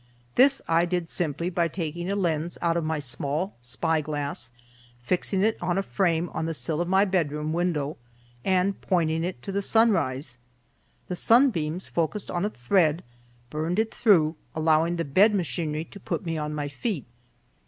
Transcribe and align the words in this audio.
This 0.33 0.63
I 0.67 0.85
did 0.85 1.09
simply 1.09 1.51
by 1.51 1.67
taking 1.67 2.11
a 2.11 2.15
lens 2.15 2.57
out 2.59 2.75
of 2.75 2.83
my 2.83 2.97
small 2.97 3.55
spy 3.61 4.01
glass, 4.01 4.49
fixing 4.97 5.43
it 5.43 5.59
on 5.61 5.77
a 5.77 5.83
frame 5.83 6.27
on 6.33 6.47
the 6.47 6.55
sill 6.55 6.81
of 6.81 6.87
my 6.87 7.05
bedroom 7.05 7.53
window, 7.53 7.97
and 8.43 8.81
pointing 8.81 9.23
it 9.23 9.43
to 9.43 9.51
the 9.51 9.61
sunrise; 9.61 10.39
the 11.07 11.15
sunbeams 11.15 11.87
focused 11.87 12.31
on 12.31 12.43
a 12.45 12.49
thread 12.49 13.03
burned 13.51 13.77
it 13.77 13.93
through, 13.93 14.35
allowing 14.55 14.95
the 14.95 15.05
bed 15.05 15.35
machinery 15.35 15.85
to 15.85 15.99
put 15.99 16.25
me 16.25 16.35
on 16.35 16.55
my 16.55 16.67
feet. 16.67 17.05